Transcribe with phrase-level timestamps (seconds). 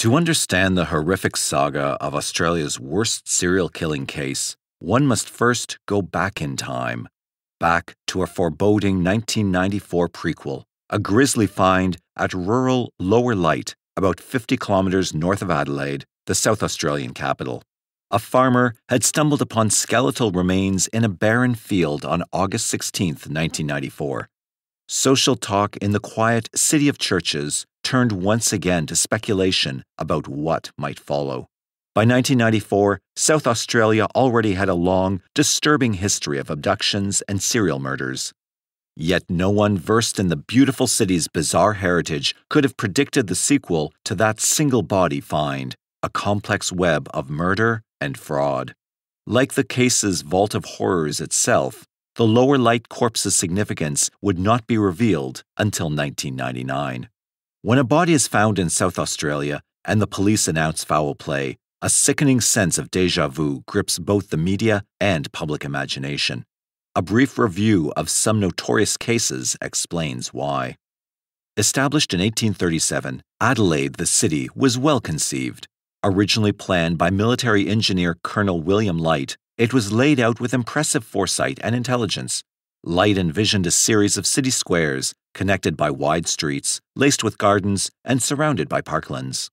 [0.00, 6.02] To understand the horrific saga of Australia's worst serial killing case, one must first go
[6.02, 7.08] back in time,
[7.58, 14.58] back to a foreboding 1994 prequel, a grisly find at rural Lower Light, about 50
[14.58, 17.62] kilometres north of Adelaide, the South Australian capital.
[18.10, 24.28] A farmer had stumbled upon skeletal remains in a barren field on August 16, 1994.
[24.88, 30.72] Social talk in the quiet city of churches turned once again to speculation about what
[30.76, 31.46] might follow.
[31.94, 38.32] By 1994, South Australia already had a long, disturbing history of abductions and serial murders.
[38.96, 43.92] Yet no one versed in the beautiful city's bizarre heritage could have predicted the sequel
[44.04, 48.74] to that single body find a complex web of murder and fraud.
[49.28, 51.84] Like the case's vault of horrors itself,
[52.16, 57.08] the lower light corpse's significance would not be revealed until 1999.
[57.62, 61.90] When a body is found in South Australia and the police announce foul play, a
[61.90, 66.44] sickening sense of deja vu grips both the media and public imagination.
[66.94, 70.76] A brief review of some notorious cases explains why.
[71.56, 75.66] Established in 1837, Adelaide, the city, was well conceived.
[76.04, 81.58] Originally planned by military engineer Colonel William Light, it was laid out with impressive foresight
[81.62, 82.42] and intelligence.
[82.88, 88.22] Light envisioned a series of city squares connected by wide streets, laced with gardens, and
[88.22, 89.50] surrounded by parklands.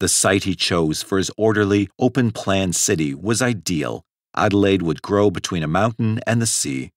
[0.00, 4.02] The site he chose for his orderly, open plan city was ideal,
[4.36, 6.90] Adelaide would grow between a mountain and the sea.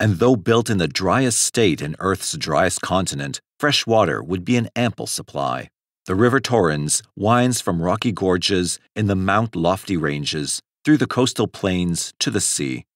[0.00, 4.56] And though built in the driest state in Earth's driest continent, fresh water would be
[4.56, 5.70] an ample supply.
[6.06, 11.46] The River Torrens winds from rocky gorges in the Mount Lofty ranges through the coastal
[11.46, 12.86] plains to the sea.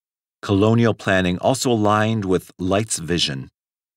[0.43, 3.49] Colonial planning also aligned with Light's vision.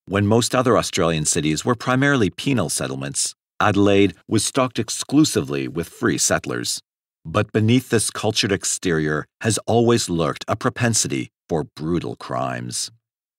[0.07, 6.19] When most other Australian cities were primarily penal settlements, Adelaide was stocked exclusively with free
[6.19, 6.79] settlers.
[7.25, 12.91] But beneath this cultured exterior has always lurked a propensity for brutal crimes.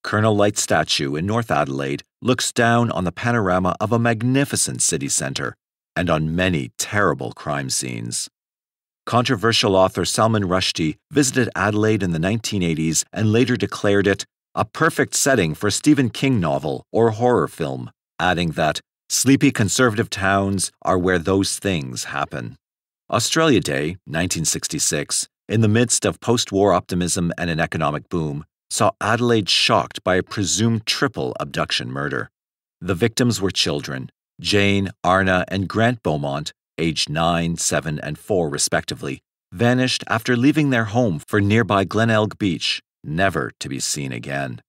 [0.02, 5.08] Colonel Light's statue in North Adelaide looks down on the panorama of a magnificent city
[5.08, 5.54] centre
[5.94, 8.28] and on many terrible crime scenes.
[9.06, 14.24] Controversial author Salman Rushdie visited Adelaide in the 1980s and later declared it
[14.56, 20.10] a perfect setting for a Stephen King novel or horror film, adding that sleepy conservative
[20.10, 22.56] towns are where those things happen.
[23.08, 28.90] Australia Day, 1966, in the midst of post war optimism and an economic boom, saw
[29.00, 32.28] Adelaide shocked by a presumed triple abduction murder.
[32.80, 39.20] The victims were children Jane, Arna, and Grant Beaumont, aged 9, 7, and 4 respectively,
[39.52, 44.60] vanished after leaving their home for nearby Glenelg Beach, never to be seen again.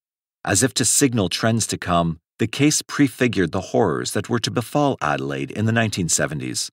[0.46, 4.52] As if to signal trends to come, the case prefigured the horrors that were to
[4.52, 6.70] befall Adelaide in the 1970s.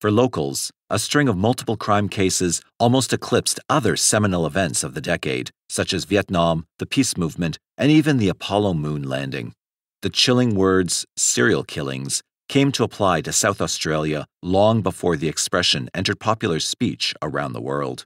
[0.00, 5.00] For locals, a string of multiple crime cases almost eclipsed other seminal events of the
[5.00, 9.54] decade, such as Vietnam, the peace movement, and even the Apollo moon landing.
[10.02, 15.88] The chilling words serial killings came to apply to South Australia long before the expression
[15.94, 18.04] entered popular speech around the world.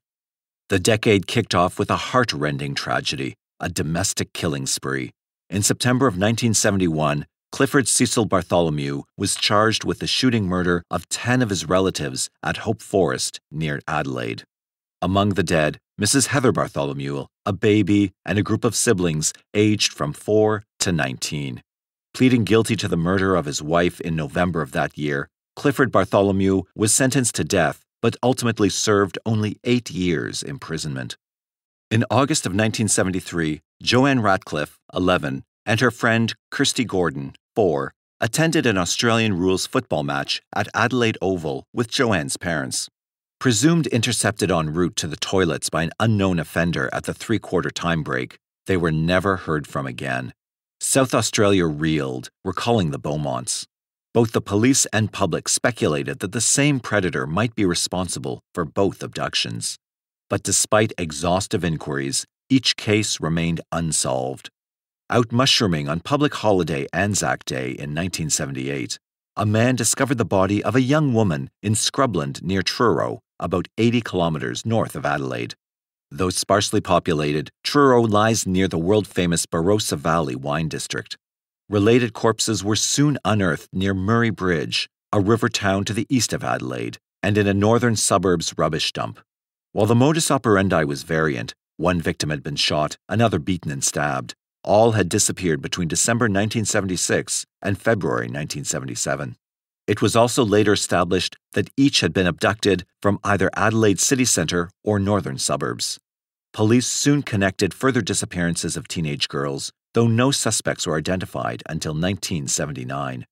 [0.69, 5.13] The decade kicked off with a heart-rending tragedy, a domestic killing spree.
[5.49, 11.41] In September of 1971, Clifford Cecil Bartholomew was charged with the shooting murder of 10
[11.41, 14.45] of his relatives at Hope Forest near Adelaide.
[15.01, 16.27] Among the dead, Mrs.
[16.27, 21.63] Heather Bartholomew, a baby, and a group of siblings aged from 4 to 19.
[22.15, 26.63] Pleading guilty to the murder of his wife in November of that year, Clifford Bartholomew
[26.75, 31.17] was sentenced to death but ultimately served only eight years imprisonment.
[31.91, 38.77] In August of 1973, Joanne Ratcliffe, 11, and her friend Kirsty Gordon, 4, attended an
[38.77, 42.89] Australian rules football match at Adelaide Oval with Joanne's parents.
[43.39, 47.71] Presumed intercepted en route to the toilets by an unknown offender at the three quarter
[47.71, 50.33] time break, they were never heard from again.
[50.91, 53.67] South Australia reeled, recalling the Beaumonts.
[54.15, 59.03] Both the police and public speculated that the same predator might be responsible for both
[59.03, 59.77] abductions.
[60.31, 64.49] But despite exhaustive inquiries, each case remained unsolved.
[65.11, 68.99] Out mushrooming on public holiday Anzac Day in 1978,
[69.37, 74.01] a man discovered the body of a young woman in Scrubland near Truro, about 80
[74.01, 75.53] kilometres north of Adelaide.
[76.11, 81.19] Though sparsely populated, Truro lies near the world famous Barossa Valley wine district.
[81.69, 86.43] Related corpses were soon unearthed near Murray Bridge, a river town to the east of
[86.43, 89.21] Adelaide, and in a northern suburb's rubbish dump.
[89.73, 94.35] While the modus operandi was variant, one victim had been shot, another beaten and stabbed,
[94.65, 99.37] all had disappeared between December 1976 and February 1977.
[99.89, 104.69] It was also later established that each had been abducted from either Adelaide city centre
[104.85, 105.99] or northern suburbs.
[106.53, 113.25] Police soon connected further disappearances of teenage girls, though no suspects were identified until 1979.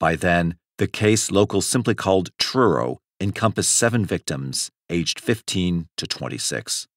[0.00, 6.88] By then, the case locals simply called Truro encompassed seven victims aged 15 to 26.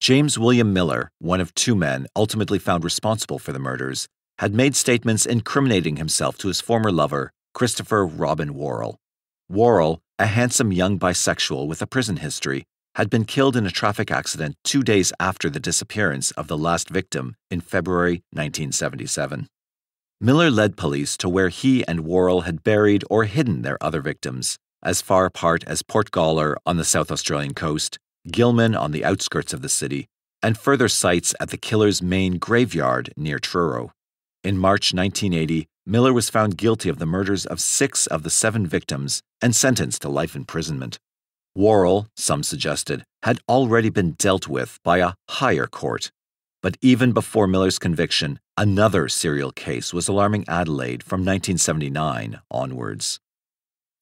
[0.00, 4.08] James William Miller, one of two men ultimately found responsible for the murders,
[4.38, 8.98] had made statements incriminating himself to his former lover, Christopher Robin Worrell.
[9.48, 12.64] Worrell, a handsome young bisexual with a prison history,
[12.96, 16.88] had been killed in a traffic accident two days after the disappearance of the last
[16.90, 19.46] victim in February 1977.
[20.20, 24.58] Miller led police to where he and Worrell had buried or hidden their other victims,
[24.82, 28.00] as far apart as Port Gawler on the South Australian coast,
[28.32, 30.08] Gilman on the outskirts of the city,
[30.42, 33.92] and further sites at the killer's main graveyard near Truro.
[34.44, 38.66] In March 1980, Miller was found guilty of the murders of six of the seven
[38.66, 40.98] victims and sentenced to life imprisonment.
[41.54, 46.12] Worrell, some suggested, had already been dealt with by a higher court.
[46.62, 53.20] But even before Miller's conviction, another serial case was alarming Adelaide from 1979 onwards.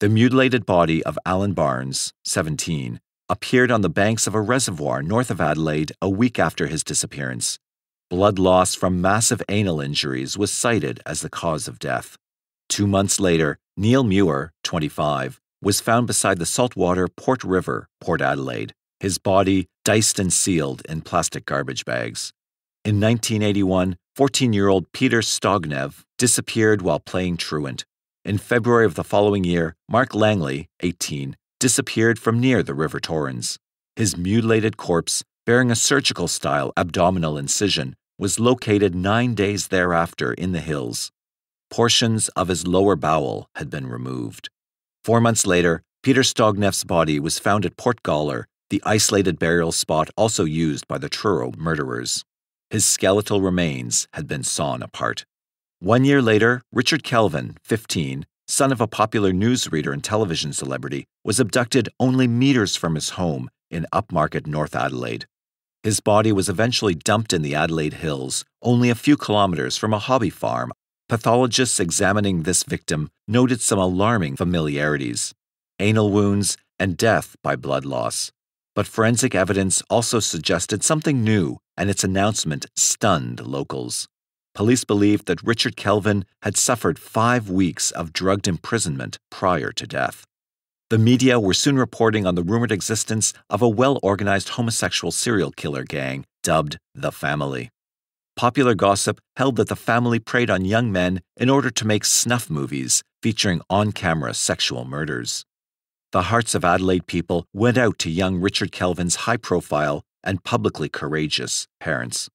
[0.01, 2.99] The mutilated body of Alan Barnes, 17,
[3.29, 7.59] appeared on the banks of a reservoir north of Adelaide a week after his disappearance.
[8.13, 12.15] Blood loss from massive anal injuries was cited as the cause of death.
[12.69, 18.71] Two months later, Neil Muir, 25, was found beside the saltwater Port River, Port Adelaide,
[18.99, 22.31] his body diced and sealed in plastic garbage bags.
[22.85, 27.83] In 1981, 14 year old Peter Stogneff disappeared while playing truant.
[28.23, 33.57] In February of the following year, Mark Langley, 18, disappeared from near the River Torrens.
[33.95, 40.51] His mutilated corpse, bearing a surgical style abdominal incision, was located nine days thereafter in
[40.51, 41.11] the hills.
[41.69, 44.49] Portions of his lower bowel had been removed.
[45.03, 50.09] Four months later, Peter Stogneff's body was found at Port Gawler, the isolated burial spot
[50.15, 52.23] also used by the Truro murderers.
[52.69, 55.25] His skeletal remains had been sawn apart.
[55.79, 61.39] One year later, Richard Kelvin, 15, son of a popular newsreader and television celebrity, was
[61.39, 65.25] abducted only meters from his home in upmarket North Adelaide.
[65.83, 69.99] His body was eventually dumped in the Adelaide Hills, only a few kilometres from a
[69.99, 70.71] hobby farm
[71.09, 75.33] Pathologists examining this victim noted some alarming familiarities
[75.79, 78.31] anal wounds and death by blood loss.
[78.75, 84.07] But forensic evidence also suggested something new, and its announcement stunned locals.
[84.55, 90.23] Police believed that Richard Kelvin had suffered five weeks of drugged imprisonment prior to death.
[90.89, 95.51] The media were soon reporting on the rumored existence of a well organized homosexual serial
[95.51, 97.69] killer gang dubbed The Family.
[98.35, 102.49] Popular gossip held that the family preyed on young men in order to make snuff
[102.49, 105.45] movies featuring on camera sexual murders.
[106.11, 110.89] The hearts of Adelaide people went out to young Richard Kelvin's high profile and publicly
[110.89, 112.29] courageous parents.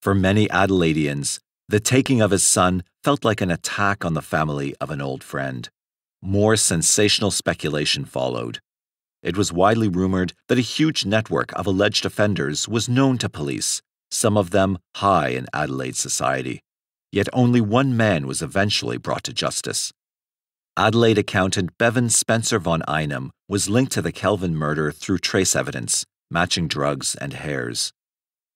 [0.00, 1.38] For many Adelaideans,
[1.68, 5.22] the taking of his son felt like an attack on the family of an old
[5.22, 5.68] friend.
[6.26, 8.58] More sensational speculation followed.
[9.22, 13.82] It was widely rumored that a huge network of alleged offenders was known to police
[14.14, 16.60] some of them high in Adelaide society.
[17.12, 19.92] Yet only one man was eventually brought to justice.
[20.76, 26.04] Adelaide accountant Bevan Spencer von Einem was linked to the Kelvin murder through trace evidence,
[26.30, 27.92] matching drugs and hairs.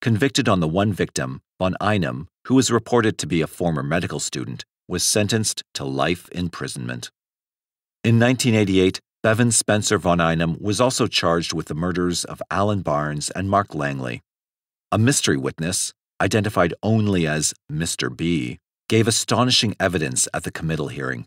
[0.01, 4.21] Convicted on the one victim, von Einem, who was reported to be a former medical
[4.21, 7.11] student, was sentenced to life imprisonment.
[8.05, 13.29] In 1988, Bevan Spencer von Einem was also charged with the murders of Alan Barnes
[13.31, 14.23] and Mark Langley.
[14.93, 18.17] A mystery witness, identified only as Mr.
[18.17, 21.27] B, gave astonishing evidence at the committal hearing.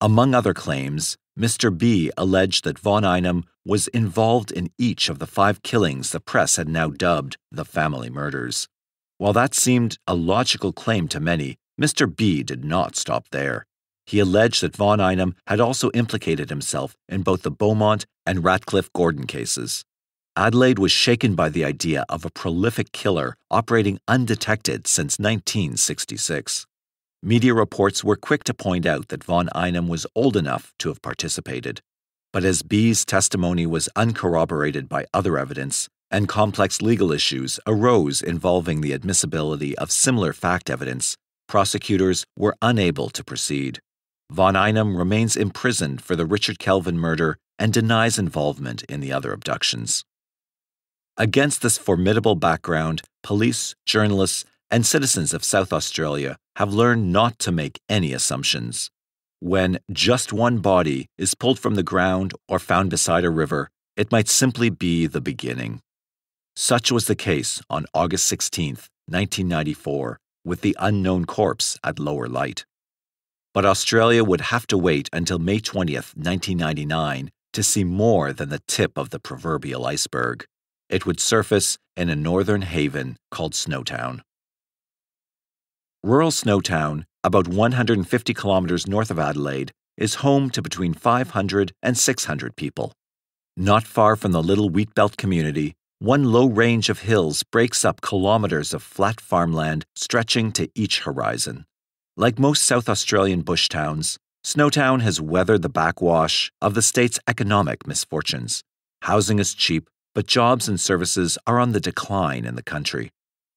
[0.00, 1.76] Among other claims, Mr.
[1.76, 6.56] B alleged that von Einem was involved in each of the five killings the press
[6.56, 8.68] had now dubbed the family murders.
[9.18, 12.06] While that seemed a logical claim to many, Mr.
[12.14, 13.66] B did not stop there.
[14.10, 18.92] He alleged that von Einem had also implicated himself in both the Beaumont and Ratcliffe
[18.92, 19.84] Gordon cases.
[20.34, 26.66] Adelaide was shaken by the idea of a prolific killer operating undetected since 1966.
[27.22, 31.00] Media reports were quick to point out that von Einem was old enough to have
[31.02, 31.80] participated.
[32.32, 38.80] But as B's testimony was uncorroborated by other evidence, and complex legal issues arose involving
[38.80, 43.78] the admissibility of similar fact evidence, prosecutors were unable to proceed.
[44.30, 49.32] Von Einem remains imprisoned for the Richard Kelvin murder and denies involvement in the other
[49.32, 50.04] abductions.
[51.16, 57.50] Against this formidable background, police, journalists, and citizens of South Australia have learned not to
[57.50, 58.88] make any assumptions.
[59.40, 64.12] When just one body is pulled from the ground or found beside a river, it
[64.12, 65.80] might simply be the beginning.
[66.54, 72.64] Such was the case on August 16, 1994, with the unknown corpse at Lower Light.
[73.52, 78.62] But Australia would have to wait until May 20th, 1999 to see more than the
[78.68, 80.44] tip of the proverbial iceberg.
[80.88, 84.20] It would surface in a northern haven called Snowtown.
[86.04, 92.56] Rural Snowtown, about 150 kilometers north of Adelaide, is home to between 500 and 600
[92.56, 92.92] people.
[93.56, 98.72] Not far from the little wheatbelt community, one low range of hills breaks up kilometers
[98.72, 101.66] of flat farmland stretching to each horizon.
[102.20, 107.86] Like most South Australian bush towns, Snowtown has weathered the backwash of the state's economic
[107.86, 108.62] misfortunes.
[109.00, 113.08] Housing is cheap, but jobs and services are on the decline in the country.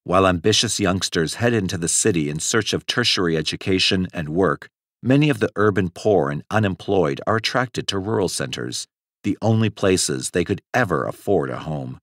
[0.05, 4.69] While ambitious youngsters head into the city in search of tertiary education and work,
[5.01, 8.87] many of the urban poor and unemployed are attracted to rural centers,
[9.25, 11.99] the only places they could ever afford a home.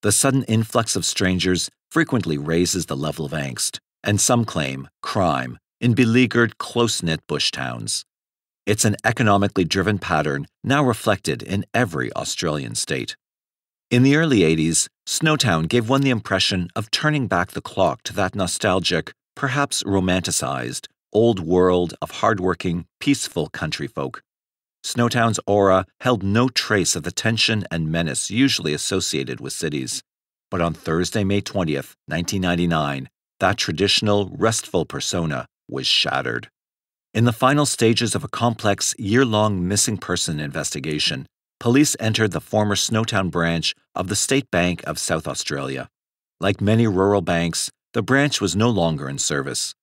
[0.00, 5.58] The sudden influx of strangers frequently raises the level of angst, and some claim crime,
[5.82, 8.04] in beleaguered, close knit bush towns.
[8.64, 13.16] It's an economically driven pattern now reflected in every Australian state.
[13.90, 18.14] In the early 80s, Snowtown gave one the impression of turning back the clock to
[18.14, 24.22] that nostalgic, perhaps romanticized, old world of hardworking, peaceful country folk.
[24.84, 30.02] Snowtown's aura held no trace of the tension and menace usually associated with cities.
[30.48, 33.08] But on Thursday, May 20th, 1999,
[33.40, 36.48] that traditional, restful persona was shattered.
[37.14, 41.26] In the final stages of a complex, year long missing person investigation,
[41.60, 45.88] police entered the former Snowtown branch of the State Bank of South Australia.
[46.40, 49.74] Like many rural banks, the branch was no longer in service.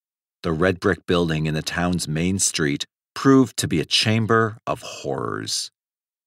[0.41, 4.81] The red brick building in the town's main street proved to be a chamber of
[4.81, 5.69] horrors.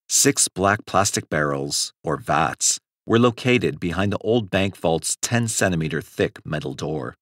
[0.08, 6.00] Six black plastic barrels, or vats, were located behind the old bank vault's 10 centimeter
[6.00, 7.14] thick metal door.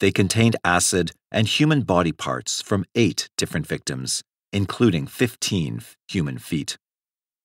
[0.00, 4.22] They contained acid and human body parts from eight different victims,
[4.52, 6.78] including 15 human feet.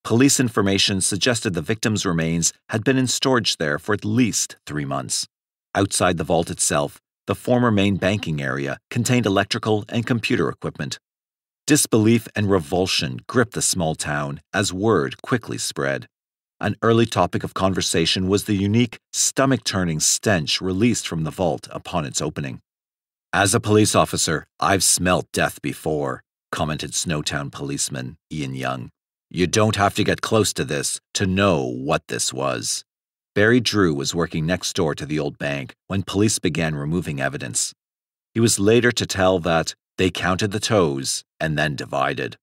[0.03, 4.85] Police information suggested the victims' remains had been in storage there for at least three
[4.85, 5.27] months.
[5.73, 10.99] Outside the vault itself, the former main banking area contained electrical and computer equipment.
[11.65, 16.07] Disbelief and revulsion gripped the small town as word quickly spread.
[16.59, 21.67] An early topic of conversation was the unique, stomach turning stench released from the vault
[21.71, 22.61] upon its opening.
[23.31, 28.89] As a police officer, I've smelt death before, commented Snowtown policeman Ian Young.
[29.29, 32.83] You don't have to get close to this to know what this was.
[33.35, 37.71] Barry Drew was working next door to the old bank when police began removing evidence.
[38.33, 42.35] He was later to tell that they counted the toes and then divided.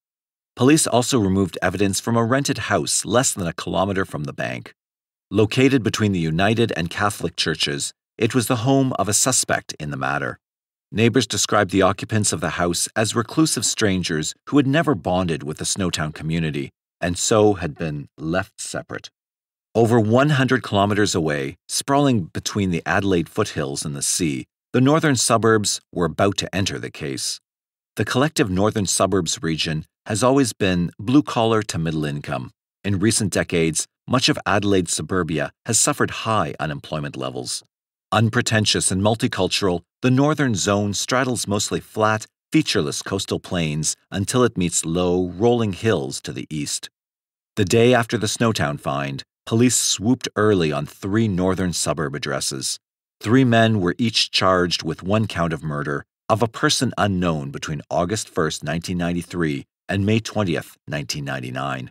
[0.54, 4.72] Police also removed evidence from a rented house less than a kilometer from the bank.
[5.32, 9.90] Located between the United and Catholic churches, it was the home of a suspect in
[9.90, 10.38] the matter.
[10.92, 15.58] Neighbors described the occupants of the house as reclusive strangers who had never bonded with
[15.58, 19.10] the Snowtown community and so had been left separate.
[19.74, 25.80] Over 100 kilometers away, sprawling between the Adelaide foothills and the sea, the northern suburbs
[25.92, 27.40] were about to enter the case.
[27.96, 32.52] The collective northern suburbs region has always been blue collar to middle income.
[32.84, 37.64] In recent decades, much of Adelaide's suburbia has suffered high unemployment levels.
[38.12, 44.84] Unpretentious and multicultural, the northern zone straddles mostly flat, featureless coastal plains until it meets
[44.84, 46.88] low, rolling hills to the east.
[47.56, 52.78] The day after the Snowtown find, police swooped early on three northern suburb addresses.
[53.20, 57.82] Three men were each charged with one count of murder of a person unknown between
[57.90, 61.90] August 1, 1993 and May 20, 1999.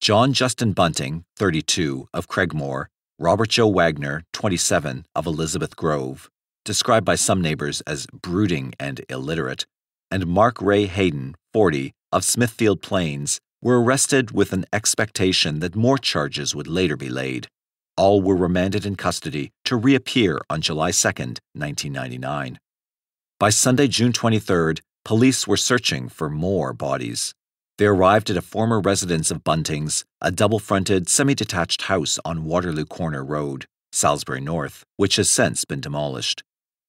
[0.00, 2.86] John Justin Bunting, 32, of Craigmore,
[3.18, 6.30] Robert Joe Wagner, 27, of Elizabeth Grove,
[6.64, 9.66] described by some neighbors as brooding and illiterate,
[10.10, 15.98] and Mark Ray Haydon, 40, of Smithfield Plains, were arrested with an expectation that more
[15.98, 17.46] charges would later be laid.
[17.96, 22.58] All were remanded in custody to reappear on July 2, 1999.
[23.38, 27.34] By Sunday, June 23rd, police were searching for more bodies.
[27.78, 32.44] They arrived at a former residence of Bunting's, a double fronted, semi detached house on
[32.44, 36.42] Waterloo Corner Road, Salisbury North, which has since been demolished.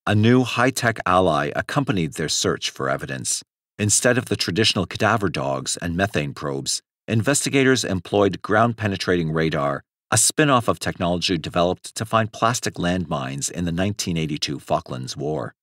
[0.08, 3.44] A new high tech ally accompanied their search for evidence.
[3.78, 10.18] Instead of the traditional cadaver dogs and methane probes, investigators employed ground penetrating radar, a
[10.18, 15.54] spin off of technology developed to find plastic landmines in the 1982 Falklands War.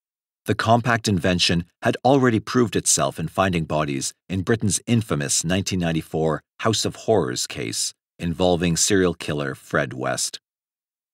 [0.48, 6.84] the compact invention had already proved itself in finding bodies in Britain's infamous 1994 House
[6.86, 10.40] of Horrors case involving serial killer Fred West.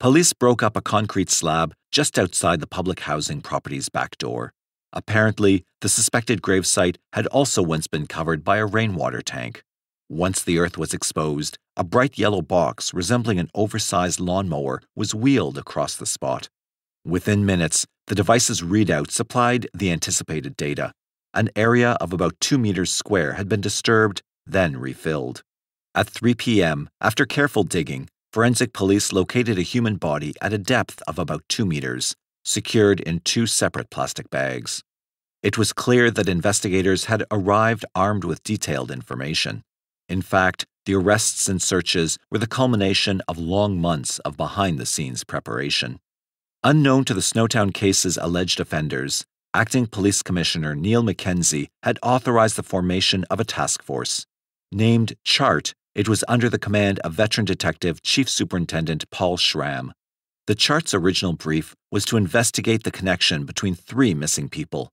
[0.04, 4.52] Police broke up a concrete slab just outside the public housing property's back door.
[4.92, 9.62] Apparently, the suspected gravesite had also once been covered by a rainwater tank.
[10.11, 15.56] Once the earth was exposed, a bright yellow box resembling an oversized lawnmower was wheeled
[15.56, 16.50] across the spot.
[17.06, 20.92] Within minutes, the device's readout supplied the anticipated data.
[21.32, 25.42] An area of about 2 meters square had been disturbed, then refilled.
[25.94, 31.00] At 3 p.m., after careful digging, forensic police located a human body at a depth
[31.07, 34.83] of about 2 meters, secured in two separate plastic bags.
[35.45, 39.62] It was clear that investigators had arrived armed with detailed information.
[40.09, 44.87] In fact, the arrests and searches were the culmination of long months of behind the
[44.87, 46.00] scenes preparation.
[46.64, 49.25] Unknown to the Snowtown case's alleged offenders,
[49.55, 54.26] Acting Police Commissioner Neil Mackenzie had authorized the formation of a task force.
[54.73, 59.92] Named CHART, it was under the command of veteran detective Chief Superintendent Paul Schramm.
[60.46, 64.90] The chart's original brief was to investigate the connection between three missing people.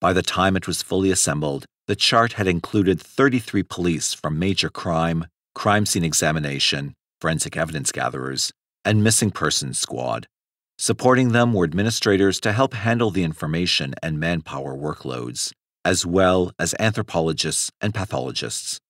[0.00, 4.70] By the time it was fully assembled, the chart had included 33 police from major
[4.70, 8.52] crime, crime scene examination, forensic evidence gatherers,
[8.84, 10.26] and missing persons squad.
[10.78, 15.52] Supporting them were administrators to help handle the information and manpower workloads,
[15.84, 18.80] as well as anthropologists and pathologists.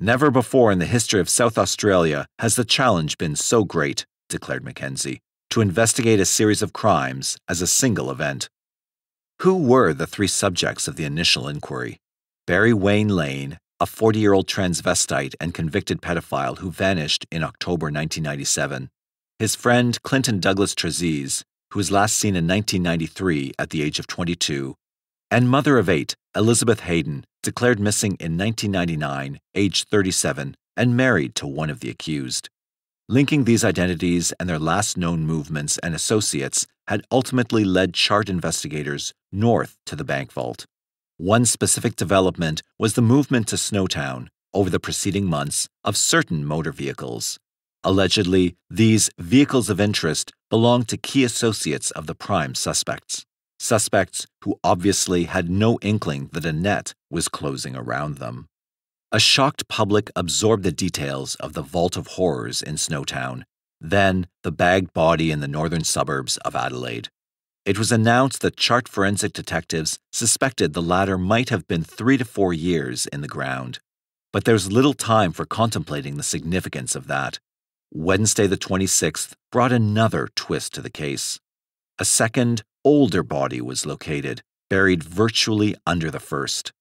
[0.00, 4.64] Never before in the history of South Australia has the challenge been so great, declared
[4.64, 5.18] Mackenzie
[5.50, 8.48] to investigate a series of crimes as a single event.
[9.40, 11.98] Who were the three subjects of the initial inquiry?
[12.46, 17.86] Barry Wayne Lane, a 40 year old transvestite and convicted pedophile who vanished in October
[17.86, 18.90] 1997.
[19.40, 24.06] His friend Clinton Douglas Trezise, who was last seen in 1993 at the age of
[24.06, 24.76] 22.
[25.30, 31.46] And mother of eight, Elizabeth Haydon, declared missing in 1999, age 37, and married to
[31.46, 32.48] one of the accused.
[33.10, 39.12] Linking these identities and their last known movements and associates had ultimately led chart investigators
[39.30, 40.66] north to the bank vault.
[41.18, 46.72] One specific development was the movement to Snowtown over the preceding months of certain motor
[46.72, 47.38] vehicles.
[47.84, 53.24] Allegedly, these vehicles of interest belonged to key associates of the prime suspects,
[53.58, 58.46] suspects who obviously had no inkling that a net was closing around them.
[59.10, 63.44] A shocked public absorbed the details of the Vault of Horrors in Snowtown,
[63.80, 67.08] then the bagged body in the northern suburbs of Adelaide.
[67.64, 72.24] It was announced that chart forensic detectives suspected the latter might have been three to
[72.24, 73.80] four years in the ground.
[74.32, 77.38] But there's little time for contemplating the significance of that.
[77.92, 81.40] Wednesday, the 26th, brought another twist to the case.
[81.98, 86.72] A second, older body was located, buried virtually under the first.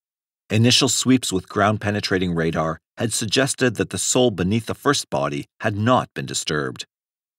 [0.49, 5.45] Initial sweeps with ground penetrating radar had suggested that the soul beneath the first body
[5.59, 6.85] had not been disturbed.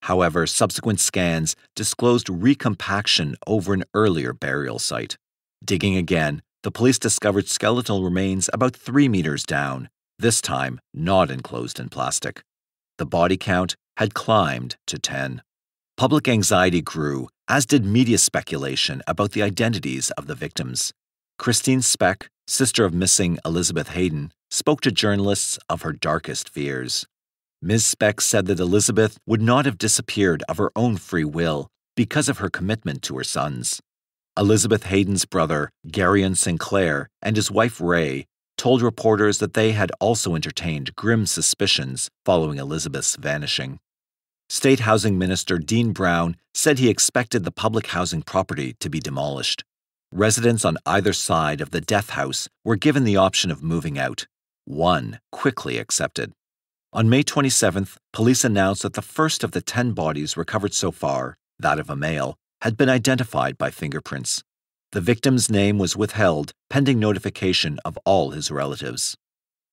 [0.03, 5.17] However, subsequent scans disclosed recompaction over an earlier burial site.
[5.65, 11.81] Digging again, the police discovered skeletal remains about three meters down, this time not enclosed
[11.81, 12.43] in plastic.
[12.99, 15.43] The body count had climbed to 10.
[15.99, 20.93] Public anxiety grew, as did media speculation about the identities of the victims.
[21.39, 27.05] Christine Speck, sister of missing Elizabeth Haydon, spoke to journalists of her darkest fears.
[27.61, 27.85] Ms.
[27.85, 32.39] Speck said that Elizabeth would not have disappeared of her own free will because of
[32.39, 33.81] her commitment to her sons.
[34.37, 38.25] Elizabeth Haydon's brother, Garion Sinclair, and his wife Ray
[38.57, 43.81] told reporters that they had also entertained grim suspicions following Elizabeth's vanishing.
[44.51, 49.63] State Housing Minister Dean Brown said he expected the public housing property to be demolished.
[50.11, 54.27] Residents on either side of the death house were given the option of moving out.
[54.65, 56.33] One quickly accepted.
[56.95, 61.37] On May 27th, police announced that the first of the 10 bodies recovered so far,
[61.59, 64.43] that of a male, had been identified by fingerprints.
[64.93, 69.15] The victim's name was withheld pending notification of all his relatives.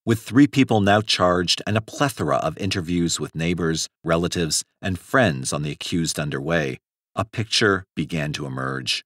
[0.08, 5.52] With three people now charged and a plethora of interviews with neighbors, relatives, and friends
[5.52, 6.78] on the accused underway,
[7.16, 9.04] a picture began to emerge.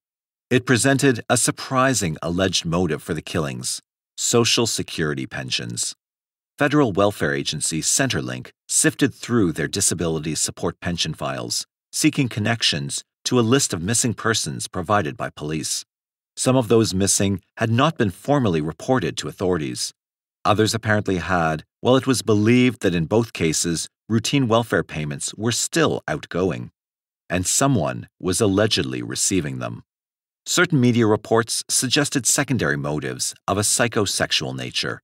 [0.50, 3.82] It presented a surprising alleged motive for the killings
[4.18, 5.96] Social Security pensions.
[6.58, 13.50] Federal welfare agency Centrelink sifted through their disability support pension files, seeking connections to a
[13.56, 15.86] list of missing persons provided by police.
[16.36, 19.94] Some of those missing had not been formally reported to authorities.
[20.45, 25.52] Others apparently had, while it was believed that in both cases, routine welfare payments were
[25.52, 26.71] still outgoing,
[27.30, 29.84] and someone was allegedly receiving them.
[30.45, 35.02] Certain media reports suggested secondary motives of a psychosexual nature.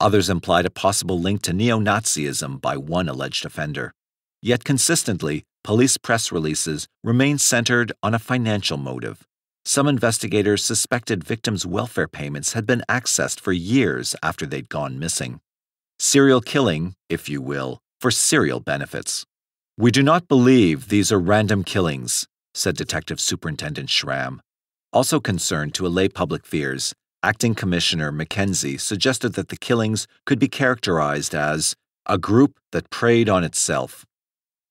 [0.00, 3.92] Others implied a possible link to neo Nazism by one alleged offender.
[4.40, 9.27] Yet consistently, police press releases remained centered on a financial motive.
[9.68, 15.40] Some investigators suspected victims' welfare payments had been accessed for years after they'd gone missing.
[15.98, 19.26] Serial killing, if you will, for serial benefits.
[19.76, 24.40] We do not believe these are random killings, said Detective Superintendent Schramm.
[24.90, 30.48] Also concerned to allay public fears, Acting Commissioner McKenzie suggested that the killings could be
[30.48, 31.76] characterized as
[32.06, 34.06] a group that preyed on itself.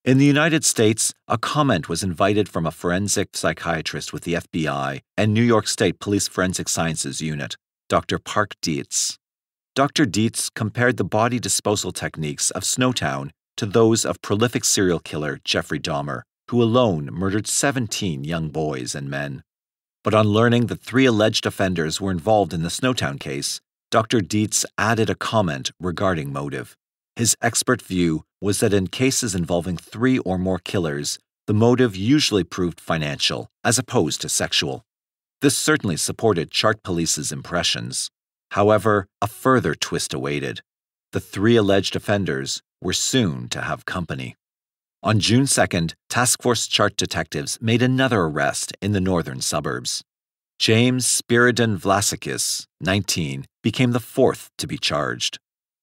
[0.08, 5.02] In the United States, a comment was invited from a forensic psychiatrist with the FBI
[5.18, 7.58] and New York State Police Forensic Sciences Unit,
[7.90, 8.18] Dr.
[8.18, 9.18] Park Dietz.
[9.76, 10.06] Dr.
[10.06, 15.78] Dietz compared the body disposal techniques of Snowtown to those of prolific serial killer Jeffrey
[15.78, 19.44] Dahmer, who alone murdered 17 young boys and men.
[20.06, 23.60] But on learning that three alleged offenders were involved in the Snowtown case,
[23.92, 24.22] Dr.
[24.22, 26.78] Dietz added a comment regarding motive.
[27.18, 32.44] His expert view was that in cases involving three or more killers, the motive usually
[32.44, 34.84] proved financial, as opposed to sexual.
[35.42, 38.10] This certainly supported Chart Police's impressions.
[38.52, 40.62] However, a further twist awaited.
[41.14, 44.36] The three alleged offenders were soon to have company.
[45.04, 50.04] On June 2nd, Task Force Chart detectives made another arrest in the northern suburbs.
[50.60, 55.38] James Spiridon Vlassakis, 19, became the fourth to be charged.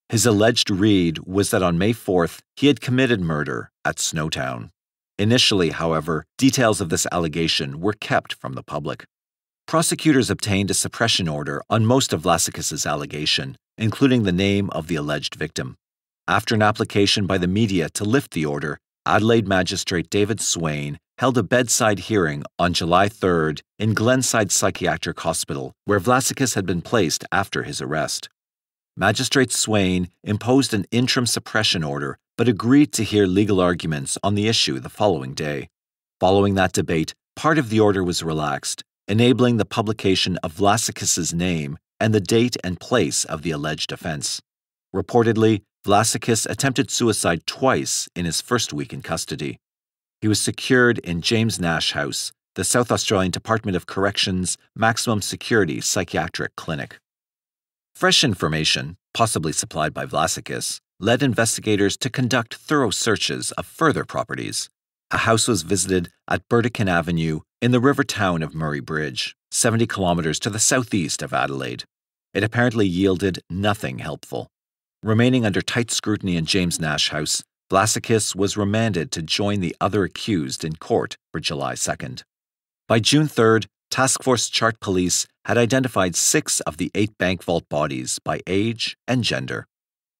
[0.09, 4.69] His alleged read was that on May 4th, he had committed murder at Snowtown.
[5.17, 9.05] Initially, however, details of this allegation were kept from the public.
[9.65, 14.95] Prosecutors obtained a suppression order on most of Vlassakis's allegation, including the name of the
[14.95, 15.75] alleged victim.
[16.27, 21.37] After an application by the media to lift the order, Adelaide Magistrate David Swain held
[21.37, 27.23] a bedside hearing on July 3rd in Glenside Psychiatric Hospital, where Vlassakis had been placed
[27.31, 28.29] after his arrest.
[28.97, 34.47] Magistrate Swain imposed an interim suppression order but agreed to hear legal arguments on the
[34.47, 35.67] issue the following day.
[36.21, 41.77] Following that debate, part of the order was relaxed, enabling the publication of Vlassakis's name
[41.99, 44.41] and the date and place of the alleged offense.
[44.95, 49.57] Reportedly, Vlassakis attempted suicide twice in his first week in custody.
[50.21, 55.81] He was secured in James Nash House, the South Australian Department of Corrections Maximum Security
[55.81, 56.97] Psychiatric Clinic.
[57.95, 64.69] Fresh information, possibly supplied by Vlassakis, led investigators to conduct thorough searches of further properties.
[65.11, 69.87] A house was visited at Burdekin Avenue in the river town of Murray Bridge, 70
[69.87, 71.85] kilometres to the southeast of Adelaide.
[72.33, 74.47] It apparently yielded nothing helpful.
[75.01, 80.03] Remaining under tight scrutiny in James Nash House, Vlassakis was remanded to join the other
[80.03, 82.23] accused in court for July 2nd.
[82.89, 87.63] By June 3rd, Task Force Chart Police had identified six of the eight bank vault
[87.69, 89.67] bodies by age and gender.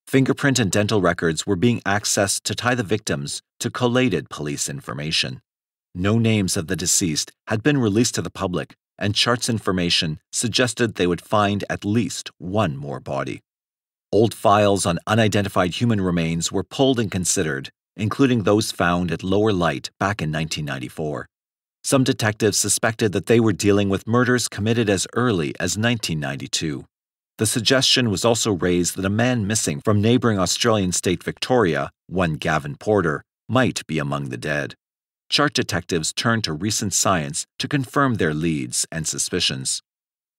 [0.07, 5.41] Fingerprint and dental records were being accessed to tie the victims to collated police information.
[5.93, 10.95] No names of the deceased had been released to the public, and Chart's information suggested
[10.95, 13.41] they would find at least one more body.
[14.09, 19.51] Old files on unidentified human remains were pulled and considered, including those found at Lower
[19.51, 21.27] Light back in 1994.
[21.85, 26.83] Some detectives suspected that they were dealing with murders committed as early as 1992.
[27.37, 32.37] The suggestion was also raised that a man missing from neighbouring Australian state Victoria, one
[32.37, 34.73] Gavin Porter, might be among the dead.
[35.29, 39.83] Chart detectives turned to recent science to confirm their leads and suspicions.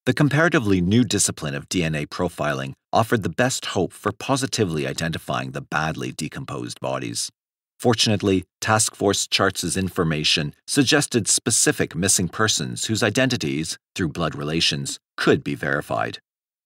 [0.05, 5.61] The comparatively new discipline of DNA profiling offered the best hope for positively identifying the
[5.61, 7.31] badly decomposed bodies.
[7.79, 15.45] Fortunately, Task Force Charts' information suggested specific missing persons whose identities, through blood relations, could
[15.45, 16.19] be verified.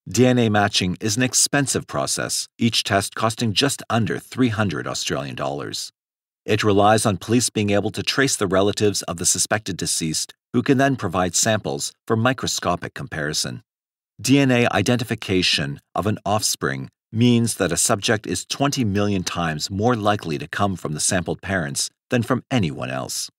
[0.09, 5.93] DNA matching is an expensive process, each test costing just under 300 Australian dollars.
[6.47, 10.63] It relies on police being able to trace the relatives of the suspected deceased who
[10.63, 13.63] can then provide samples for microscopic comparison.
[14.23, 20.39] DNA identification of an offspring means that a subject is 20 million times more likely
[20.39, 23.31] to come from the sampled parents than from anyone else.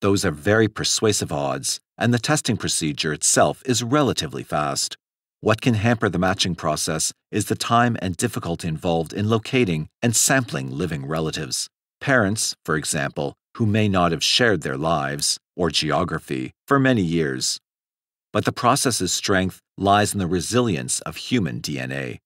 [0.00, 4.96] Those are very persuasive odds, and the testing procedure itself is relatively fast.
[5.42, 10.16] What can hamper the matching process is the time and difficulty involved in locating and
[10.16, 11.68] sampling living relatives.
[12.00, 17.58] Parents, for example, who may not have shared their lives, or geography, for many years.
[18.32, 22.18] But the process's strength lies in the resilience of human DNA.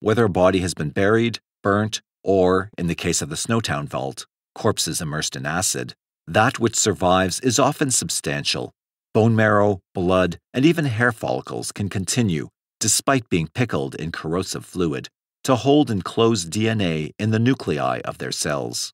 [0.00, 4.26] Whether a body has been buried, burnt, or, in the case of the Snowtown vault,
[4.54, 5.94] corpses immersed in acid,
[6.26, 8.72] that which survives is often substantial.
[9.12, 15.08] bone marrow, blood, and even hair follicles can continue, despite being pickled in corrosive fluid,
[15.42, 18.92] to hold enclosed DNA in the nuclei of their cells.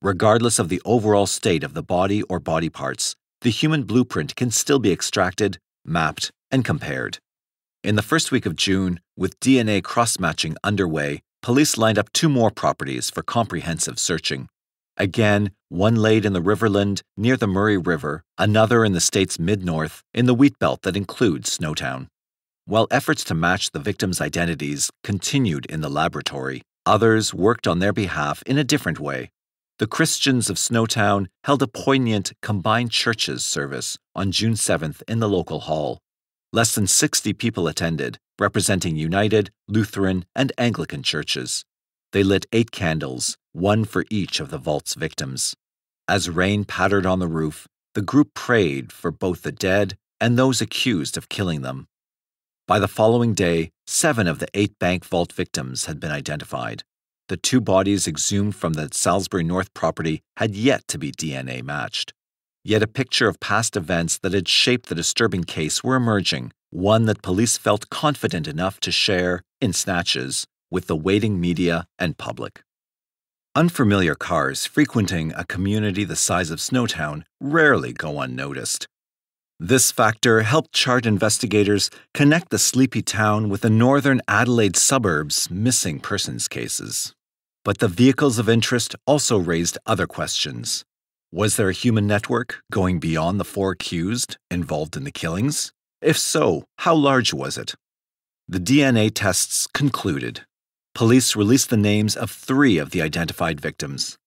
[0.00, 4.50] Regardless of the overall state of the body or body parts, the human blueprint can
[4.50, 7.18] still be extracted, mapped, and compared.
[7.84, 12.28] In the first week of June, with DNA cross matching underway, police lined up two
[12.28, 14.48] more properties for comprehensive searching.
[14.96, 19.64] Again, one laid in the Riverland near the Murray River, another in the state's mid
[19.64, 22.06] north in the wheat belt that includes Snowtown.
[22.66, 27.92] While efforts to match the victims' identities continued in the laboratory, others worked on their
[27.92, 29.32] behalf in a different way.
[29.80, 35.28] The Christians of Snowtown held a poignant combined churches service on June 7th in the
[35.28, 35.98] local hall.
[36.54, 41.64] Less than 60 people attended, representing United, Lutheran, and Anglican churches.
[42.12, 45.54] They lit eight candles, one for each of the vault's victims.
[46.06, 50.60] As rain pattered on the roof, the group prayed for both the dead and those
[50.60, 51.86] accused of killing them.
[52.68, 56.82] By the following day, seven of the eight bank vault victims had been identified.
[57.28, 62.12] The two bodies exhumed from the Salisbury North property had yet to be DNA matched.
[62.64, 67.06] Yet a picture of past events that had shaped the disturbing case were emerging, one
[67.06, 72.62] that police felt confident enough to share, in snatches, with the waiting media and public.
[73.54, 78.86] Unfamiliar cars frequenting a community the size of Snowtown rarely go unnoticed.
[79.60, 86.00] This factor helped chart investigators connect the sleepy town with the northern Adelaide suburbs' missing
[86.00, 87.14] persons cases.
[87.64, 90.84] But the vehicles of interest also raised other questions.
[91.34, 95.72] Was there a human network going beyond the four accused involved in the killings?
[96.02, 97.74] If so, how large was it?
[98.46, 100.42] The DNA tests concluded.
[100.94, 104.18] Police released the names of three of the identified victims.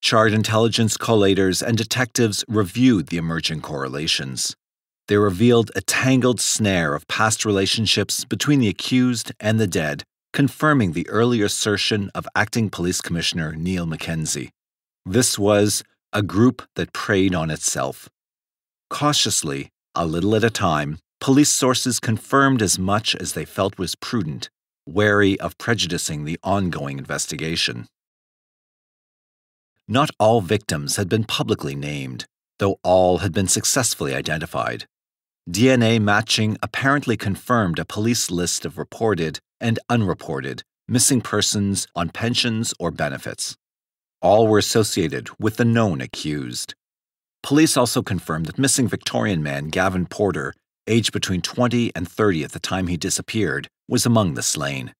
[0.00, 4.54] Chart intelligence collators and detectives reviewed the emerging correlations.
[5.08, 10.92] They revealed a tangled snare of past relationships between the accused and the dead, confirming
[10.92, 14.50] the earlier assertion of Acting Police Commissioner Neil Mackenzie.
[15.04, 15.82] This was
[16.16, 18.08] a group that preyed on itself.
[18.88, 23.94] Cautiously, a little at a time, police sources confirmed as much as they felt was
[23.94, 24.48] prudent,
[24.86, 27.86] wary of prejudicing the ongoing investigation.
[29.86, 32.24] Not all victims had been publicly named,
[32.60, 34.86] though all had been successfully identified.
[35.50, 42.72] DNA matching apparently confirmed a police list of reported and unreported missing persons on pensions
[42.78, 43.58] or benefits.
[44.22, 46.74] All were associated with the known accused.
[47.42, 50.54] Police also confirmed that missing Victorian man Gavin Porter,
[50.86, 54.92] aged between 20 and 30 at the time he disappeared, was among the slain.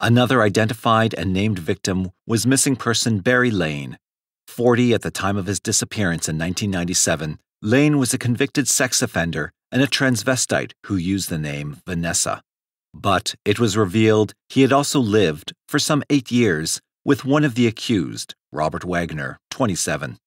[0.00, 3.98] Another identified and named victim was missing person Barry Lane.
[4.48, 9.52] 40 at the time of his disappearance in 1997, Lane was a convicted sex offender
[9.70, 12.40] and a transvestite who used the name Vanessa.
[12.94, 17.54] But it was revealed he had also lived, for some eight years, with one of
[17.54, 20.18] the accused, Robert Wagner, 27.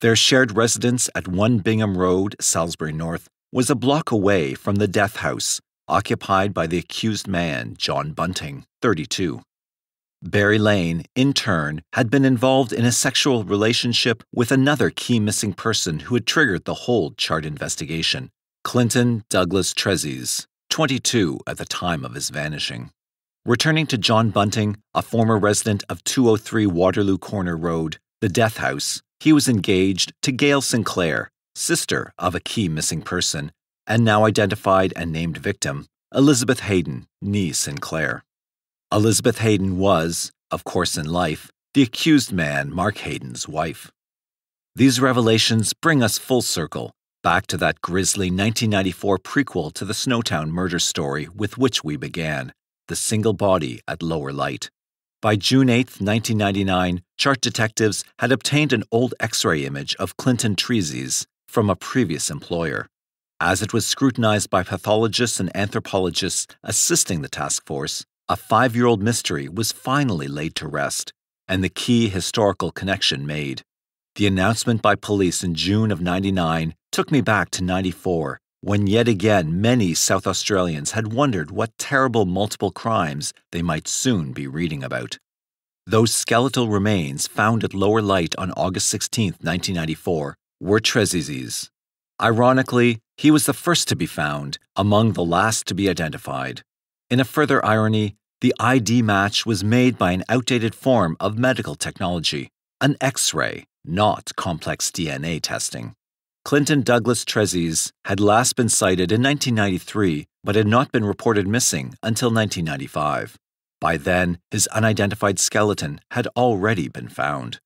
[0.00, 4.88] Their shared residence at 1 Bingham Road, Salisbury North, was a block away from the
[4.88, 9.42] death house, occupied by the accused man, John Bunting, 32.
[10.22, 15.52] Barry Lane, in turn, had been involved in a sexual relationship with another key missing
[15.52, 18.30] person who had triggered the whole chart investigation
[18.64, 22.90] Clinton Douglas Trezise, 22 at the time of his vanishing.
[23.46, 29.02] Returning to John Bunting, a former resident of 203 Waterloo Corner Road, the death house,
[29.20, 33.52] he was engaged to Gail Sinclair, sister of a key missing person,
[33.86, 38.24] and now identified and named victim, Elizabeth Haydon, nee Sinclair.
[38.90, 43.92] Elizabeth Haydon was, of course in life, the accused man Mark Haydon's wife.
[44.74, 46.90] These revelations bring us full circle,
[47.22, 52.52] back to that grisly 1994 prequel to the Snowtown murder story with which we began,
[52.88, 54.70] the single body at lower light.
[55.22, 60.54] By June 8, 1999, chart detectives had obtained an old x ray image of Clinton
[60.54, 62.86] Trezise from a previous employer.
[63.40, 68.86] As it was scrutinized by pathologists and anthropologists assisting the task force, a five year
[68.86, 71.12] old mystery was finally laid to rest,
[71.48, 73.62] and the key historical connection made.
[74.16, 79.06] The announcement by police in June of 99 took me back to 94 when yet
[79.06, 84.82] again many South Australians had wondered what terrible multiple crimes they might soon be reading
[84.82, 85.18] about.
[85.86, 91.70] Those skeletal remains found at Lower Light on August 16, 1994, were Trezise's.
[92.20, 96.62] Ironically, he was the first to be found, among the last to be identified.
[97.08, 101.76] In a further irony, the ID match was made by an outdated form of medical
[101.76, 102.48] technology,
[102.80, 105.94] an X ray, not complex DNA testing.
[106.46, 111.96] Clinton Douglas Trezise had last been sighted in 1993 but had not been reported missing
[112.04, 113.36] until 1995.
[113.80, 117.58] By then, his unidentified skeleton had already been found.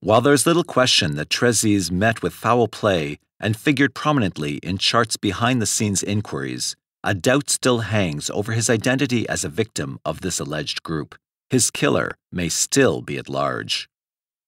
[0.00, 4.78] While there is little question that Trezise met with foul play and figured prominently in
[4.78, 9.98] charts behind the scenes inquiries, a doubt still hangs over his identity as a victim
[10.06, 11.16] of this alleged group.
[11.50, 13.90] His killer may still be at large.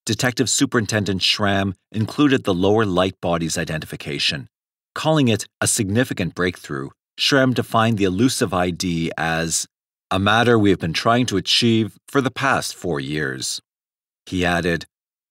[0.05, 4.47] Detective Superintendent Schramm included the lower light body's identification.
[4.93, 9.65] Calling it a significant breakthrough, Schramm defined the elusive ID as
[10.11, 13.59] a matter we have been trying to achieve for the past four years.
[14.27, 14.85] He added,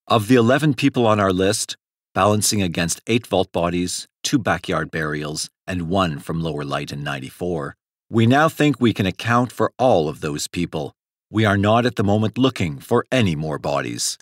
[0.09, 1.77] Of the 11 people on our list,
[2.13, 7.77] balancing against eight vault bodies, two backyard burials, and one from Lower Light in 94,
[8.11, 10.95] we now think we can account for all of those people.
[11.31, 14.19] We are not at the moment looking for any more bodies.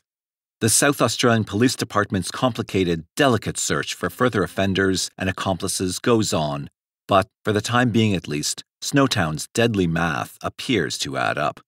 [0.62, 6.70] The South Australian Police Department's complicated, delicate search for further offenders and accomplices goes on,
[7.09, 11.59] but for the time being at least, Snowtown's deadly math appears to add up.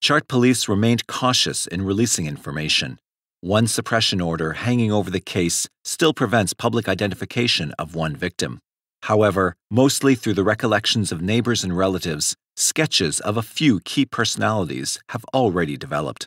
[0.00, 2.98] Chart police remained cautious in releasing information.
[3.40, 8.58] One suppression order hanging over the case still prevents public identification of one victim.
[9.04, 14.98] However, mostly through the recollections of neighbors and relatives, sketches of a few key personalities
[15.10, 16.26] have already developed.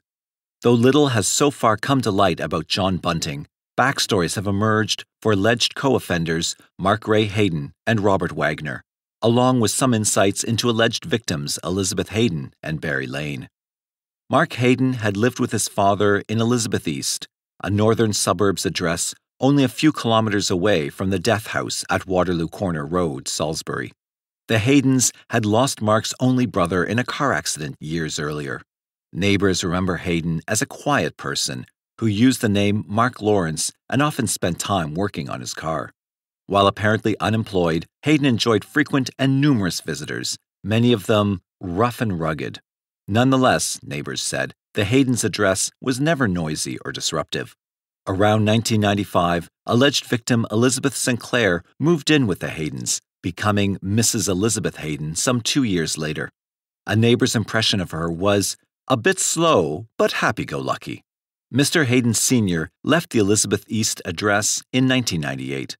[0.64, 3.48] Though little has so far come to light about John Bunting,
[3.78, 8.82] backstories have emerged for alleged co offenders Mark Ray Haydon and Robert Wagner,
[9.22, 13.50] along with some insights into alleged victims Elizabeth Haydon and Barry Lane.
[14.30, 17.28] Mark Haydon had lived with his father in Elizabeth East,
[17.62, 22.48] a northern suburbs address only a few kilometres away from the death house at Waterloo
[22.48, 23.92] Corner Road, Salisbury.
[24.48, 28.62] The Haydons had lost Mark's only brother in a car accident years earlier.
[29.16, 31.68] Neighbors remember Haydon as a quiet person
[32.00, 35.92] who used the name Mark Lawrence and often spent time working on his car.
[36.48, 42.60] While apparently unemployed, Haydon enjoyed frequent and numerous visitors, many of them rough and rugged.
[43.08, 47.56] Nonetheless, neighbors said, the Haydon's address was never noisy or disruptive.
[48.08, 54.28] Around 1995, alleged victim Elizabeth Sinclair moved in with the Haydons, becoming Mrs.
[54.28, 56.32] Elizabeth Haydon some two years later.
[56.88, 61.04] A neighbor's impression of her was a bit slow, but happy go lucky.
[61.54, 61.86] Mr.
[61.86, 62.70] Haydon Sr.
[62.84, 65.78] left the Elizabeth East address in 1998.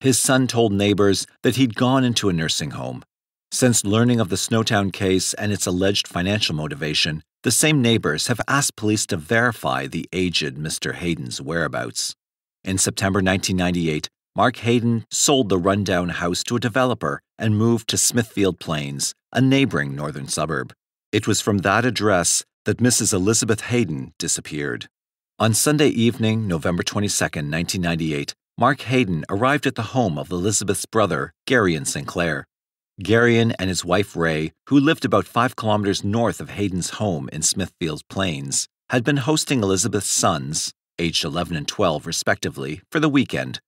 [0.00, 3.02] His son told neighbors that he'd gone into a nursing home.
[3.50, 8.40] Since learning of the Snowtown case and its alleged financial motivation, the same neighbors have
[8.46, 10.94] asked police to verify the aged Mr.
[10.94, 12.14] Haydon's whereabouts.
[12.62, 17.96] In September 1998, Mark Haydon sold the rundown house to a developer and moved to
[17.96, 20.74] Smithfield Plains, a neighboring northern suburb.
[21.12, 23.12] It was from that address that Mrs.
[23.12, 24.88] Elizabeth Haydon disappeared.
[25.38, 31.32] On Sunday evening, November 22, 1998, Mark Haydon arrived at the home of Elizabeth's brother,
[31.46, 32.46] Garion Sinclair.
[33.02, 37.42] Garion and his wife Ray, who lived about five kilometers north of Haydon's home in
[37.42, 43.60] Smithfield Plains, had been hosting Elizabeth's sons, aged 11 and 12 respectively, for the weekend.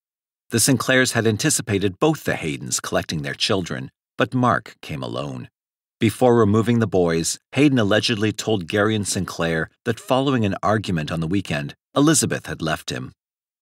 [0.50, 5.50] The Sinclairs had anticipated both the Haydons collecting their children, but Mark came alone.
[6.00, 11.18] Before removing the boys, Haydon allegedly told Gary and Sinclair that following an argument on
[11.18, 13.10] the weekend, Elizabeth had left him.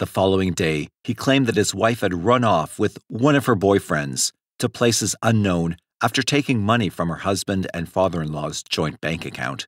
[0.01, 3.57] The following day, he claimed that his wife had run off with one of her
[3.57, 9.01] boyfriends to places unknown after taking money from her husband and father in law's joint
[9.01, 9.67] bank account.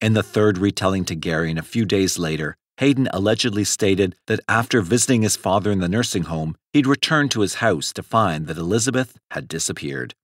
[0.00, 4.80] In the third retelling to Garion a few days later, Haydon allegedly stated that after
[4.80, 8.58] visiting his father in the nursing home, he'd returned to his house to find that
[8.58, 10.14] Elizabeth had disappeared.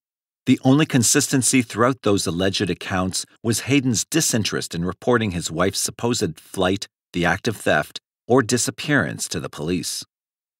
[0.46, 6.38] The only consistency throughout those alleged accounts was Haydon's disinterest in reporting his wife's supposed
[6.38, 10.04] flight, the act of theft, or disappearance to the police.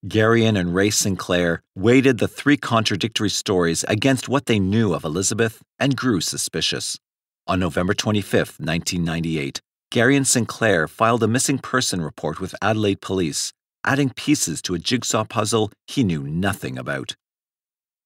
[0.05, 5.61] Garion and Ray Sinclair weighted the three contradictory stories against what they knew of Elizabeth
[5.79, 6.99] and grew suspicious.
[7.47, 13.53] On November 25, 1998, Garion Sinclair filed a missing person report with Adelaide police,
[13.85, 17.15] adding pieces to a jigsaw puzzle he knew nothing about.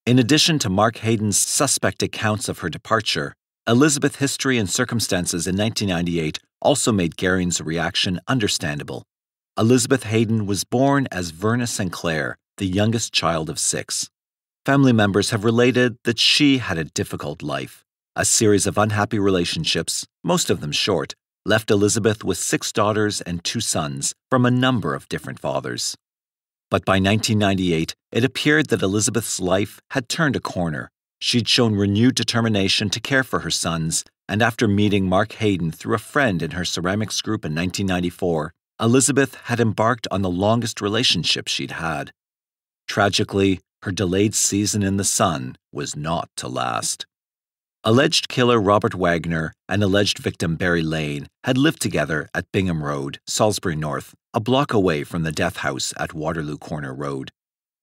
[0.04, 3.36] In addition to Mark Haydon's suspect accounts of her departure,
[3.68, 9.04] Elizabeth's history and circumstances in 1998 also made Garion's reaction understandable.
[9.60, 14.10] Elizabeth Haydon was born as Verna Sinclair, the youngest child of six.
[14.66, 17.86] Family members have related that she had a difficult life.
[18.16, 21.14] A series of unhappy relationships, most of them short,
[21.46, 25.96] left Elizabeth with six daughters and two sons from a number of different fathers.
[26.72, 30.90] But by 1998, it appeared that Elizabeth's life had turned a corner.
[31.20, 35.96] She'd shown renewed determination to care for her sons, and after meeting Mark Haydon through
[35.96, 41.50] a friend in her ceramics group in 1994, Elizabeth had embarked on the longest relationship
[41.50, 42.12] she'd had.
[42.88, 47.06] Tragically, her delayed season in the sun was not to last.
[47.84, 53.20] Alleged killer Robert Wagner and alleged victim Barry Lane had lived together at Bingham Road,
[53.28, 57.32] Salisbury North, a block away from the death house at Waterloo Corner Road.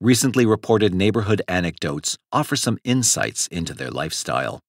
[0.01, 4.61] Recently reported neighborhood anecdotes offer some insights into their lifestyle.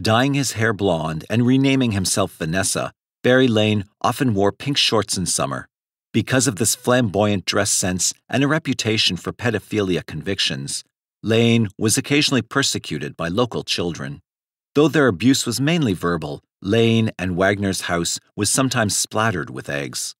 [0.00, 2.92] Dyeing his hair blonde and renaming himself Vanessa,
[3.24, 5.66] Barry Lane often wore pink shorts in summer.
[6.12, 10.84] Because of this flamboyant dress sense and a reputation for pedophilia convictions,
[11.24, 14.20] Lane was occasionally persecuted by local children.
[14.76, 20.14] Though their abuse was mainly verbal, Lane and Wagner's house was sometimes splattered with eggs.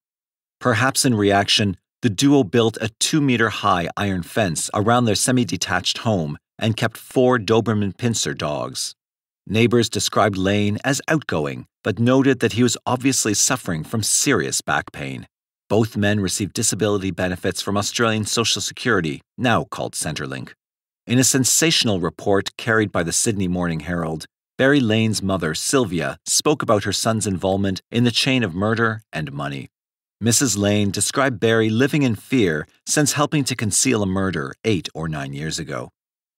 [0.60, 5.44] Perhaps in reaction, the duo built a two meter high iron fence around their semi
[5.44, 8.94] detached home and kept four Doberman Pinscher dogs.
[9.46, 14.92] Neighbors described Lane as outgoing, but noted that he was obviously suffering from serious back
[14.92, 15.26] pain.
[15.68, 20.52] Both men received disability benefits from Australian Social Security, now called Centrelink.
[21.06, 24.26] In a sensational report carried by the Sydney Morning Herald,
[24.58, 29.32] Barry Lane's mother, Sylvia, spoke about her son's involvement in the chain of murder and
[29.32, 29.68] money.
[30.22, 30.56] Mrs.
[30.56, 35.34] Lane described Barry living in fear since helping to conceal a murder eight or nine
[35.34, 35.90] years ago.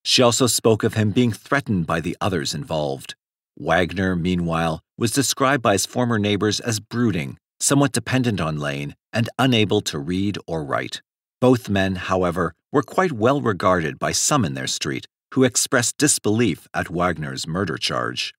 [0.05, 3.15] She also spoke of him being threatened by the others involved.
[3.57, 9.29] Wagner, meanwhile, was described by his former neighbors as brooding, somewhat dependent on Lane, and
[9.39, 11.01] unable to read or write.
[11.41, 16.67] Both men, however, were quite well regarded by some in their street, who expressed disbelief
[16.75, 18.35] at Wagner's murder charge.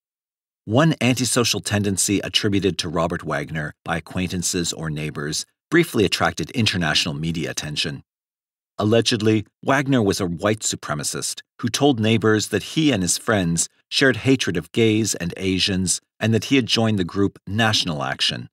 [0.66, 7.50] One antisocial tendency attributed to Robert Wagner by acquaintances or neighbors briefly attracted international media
[7.50, 8.04] attention.
[8.78, 14.18] Allegedly, Wagner was a white supremacist who told neighbors that he and his friends shared
[14.18, 18.50] hatred of gays and Asians and that he had joined the group National Action.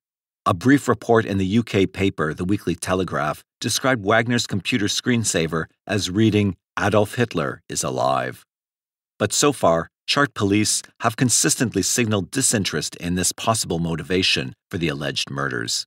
[0.47, 6.09] A brief report in the UK paper, the Weekly Telegraph, described Wagner's computer screensaver as
[6.09, 8.46] reading Adolf Hitler is alive.
[9.19, 14.89] But so far, Chart police have consistently signaled disinterest in this possible motivation for the
[14.89, 15.87] alleged murders.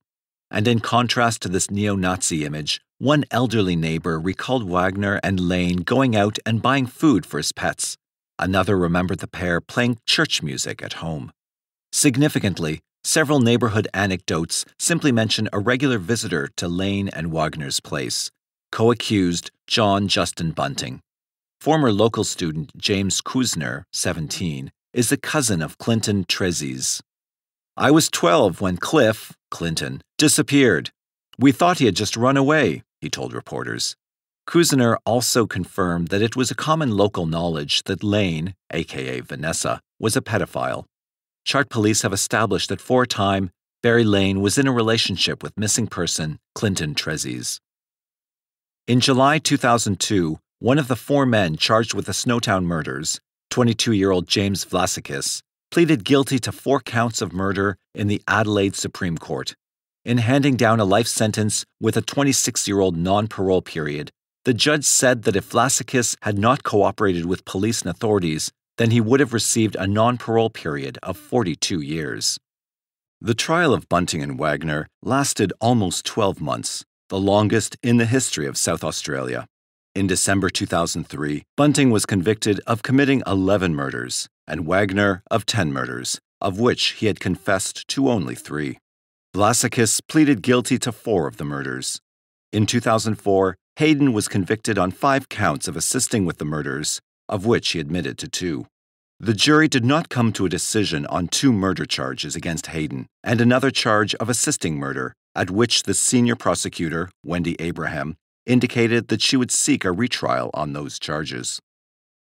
[0.51, 5.77] And in contrast to this neo Nazi image, one elderly neighbor recalled Wagner and Lane
[5.77, 7.95] going out and buying food for his pets.
[8.37, 11.31] Another remembered the pair playing church music at home.
[11.93, 18.31] Significantly, several neighborhood anecdotes simply mention a regular visitor to Lane and Wagner's place,
[18.71, 20.99] co accused John Justin Bunting.
[21.61, 27.01] Former local student James Kuzner, 17, is the cousin of Clinton Trezise.
[27.75, 30.91] I was 12 when Cliff, Clinton, disappeared.
[31.37, 33.97] We thought he had just run away, he told reporters.
[34.47, 40.15] Kuzner also confirmed that it was a common local knowledge that Lane, aka Vanessa, was
[40.15, 40.85] a pedophile.
[41.43, 43.51] Chart police have established that for a time,
[43.83, 47.59] Barry Lane was in a relationship with missing person Clinton Trezise.
[48.87, 54.11] In July 2002, one of the four men charged with the Snowtown murders, 22 year
[54.11, 55.41] old James Vlassakis,
[55.71, 59.55] pleaded guilty to four counts of murder in the Adelaide Supreme Court.
[60.03, 64.11] In handing down a life sentence with a 26 year old non parole period,
[64.43, 68.99] the judge said that if Vlassakis had not cooperated with police and authorities, then he
[68.99, 72.37] would have received a non parole period of 42 years.
[73.21, 78.45] The trial of Bunting and Wagner lasted almost 12 months, the longest in the history
[78.45, 79.47] of South Australia.
[79.95, 86.19] In December 2003, Bunting was convicted of committing 11 murders and Wagner of 10 murders,
[86.39, 88.77] of which he had confessed to only three.
[89.35, 91.99] Vlassakis pleaded guilty to four of the murders.
[92.53, 97.69] In 2004, Haydon was convicted on five counts of assisting with the murders, of which
[97.69, 98.67] he admitted to two.
[99.19, 103.41] The jury did not come to a decision on two murder charges against Haydon and
[103.41, 108.15] another charge of assisting murder at which the senior prosecutor, Wendy Abraham,
[108.49, 111.61] indicated that she would seek a retrial on those charges.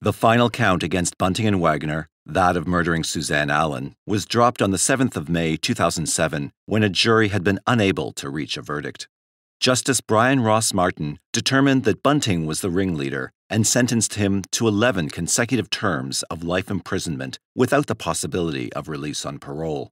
[0.02, 4.72] The final count against Bunting and Wagner, that of murdering Suzanne Allen, was dropped on
[4.72, 9.08] the 7th of May 2007 when a jury had been unable to reach a verdict.
[9.60, 15.10] Justice Brian Ross Martin determined that Bunting was the ringleader and sentenced him to 11
[15.10, 19.92] consecutive terms of life imprisonment without the possibility of release on parole.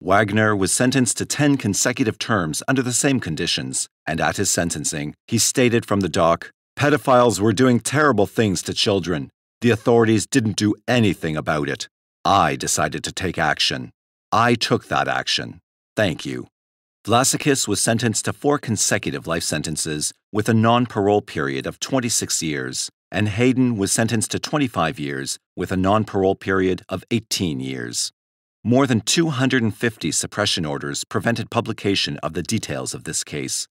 [0.00, 5.14] Wagner was sentenced to 10 consecutive terms under the same conditions, and at his sentencing,
[5.26, 9.30] he stated from the dock Pedophiles were doing terrible things to children.
[9.60, 11.88] The authorities didn't do anything about it.
[12.24, 13.90] I decided to take action.
[14.30, 15.58] I took that action.
[15.96, 16.46] Thank you.
[17.04, 22.40] Vlassakis was sentenced to four consecutive life sentences with a non parole period of 26
[22.44, 27.58] years, and Haydon was sentenced to 25 years with a non parole period of 18
[27.58, 28.12] years.
[28.64, 33.68] More than 250 suppression orders prevented publication of the details of this case.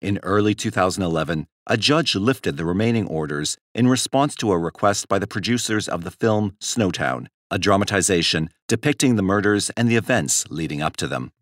[0.00, 5.18] In early 2011, a judge lifted the remaining orders in response to a request by
[5.18, 10.80] the producers of the film Snowtown, a dramatization depicting the murders and the events leading
[10.80, 11.32] up to them.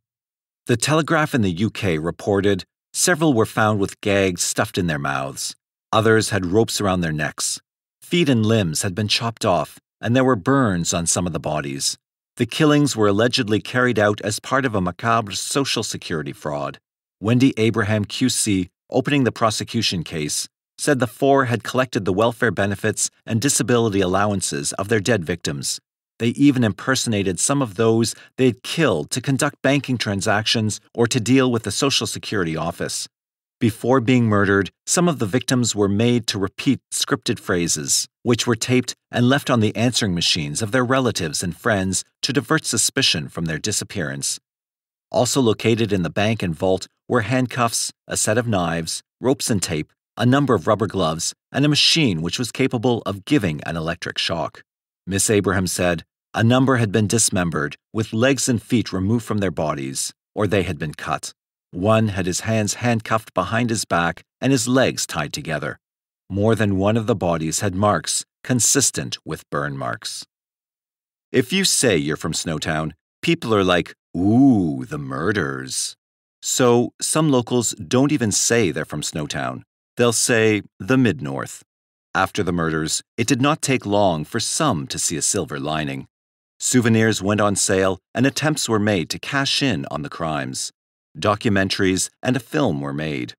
[0.67, 5.55] The Telegraph in the UK reported several were found with gags stuffed in their mouths.
[5.93, 7.61] Others had ropes around their necks.
[8.03, 11.39] Feet and limbs had been chopped off, and there were burns on some of the
[11.39, 11.97] bodies.
[12.39, 16.79] The killings were allegedly carried out as part of a macabre social security fraud.
[17.21, 23.11] Wendy Abraham QC, opening the prosecution case, said the four had collected the welfare benefits
[23.27, 25.81] and disability allowances of their dead victims.
[26.21, 31.51] They even impersonated some of those they'd killed to conduct banking transactions or to deal
[31.51, 33.09] with the Social Security office.
[33.61, 38.55] Before being murdered, some of the victims were made to repeat scripted phrases, which were
[38.55, 43.29] taped and left on the answering machines of their relatives and friends to divert suspicion
[43.29, 44.39] from their disappearance.
[45.11, 49.61] Also located in the bank and vault were handcuffs, a set of knives, ropes and
[49.61, 53.77] tape, a number of rubber gloves, and a machine which was capable of giving an
[53.77, 54.63] electric shock.
[55.05, 59.51] Miss Abraham said a number had been dismembered, with legs and feet removed from their
[59.51, 61.33] bodies, or they had been cut.
[61.71, 65.79] One had his hands handcuffed behind his back and his legs tied together.
[66.31, 70.25] More than one of the bodies had marks consistent with burn marks.
[71.31, 75.95] If you say you're from Snowtown, people are like, ooh, the murders.
[76.41, 79.63] So some locals don't even say they're from Snowtown.
[79.97, 81.63] They'll say the Mid North.
[82.15, 86.07] After the murders, it did not take long for some to see a silver lining.
[86.59, 90.73] Souvenirs went on sale and attempts were made to cash in on the crimes.
[91.17, 93.35] Documentaries and a film were made.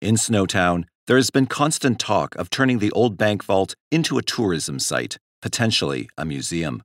[0.00, 4.22] In Snowtown, there has been constant talk of turning the old bank vault into a
[4.22, 6.82] tourism site, potentially a museum.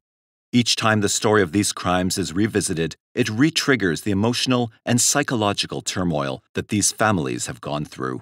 [0.51, 5.81] Each time the story of these crimes is revisited, it re-triggers the emotional and psychological
[5.81, 8.21] turmoil that these families have gone through.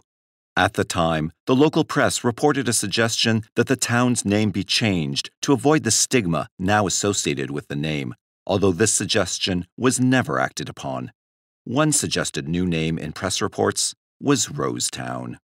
[0.56, 5.32] At the time, the local press reported a suggestion that the town's name be changed
[5.42, 8.14] to avoid the stigma now associated with the name,
[8.46, 11.12] although this suggestion was never acted upon.
[11.66, 15.38] One suggested new name in press reports was Rosetown.